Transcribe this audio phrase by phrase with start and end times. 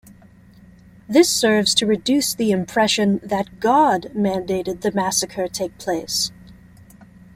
[1.07, 6.31] This serves to reduce the impression that God mandated that the massacre take place.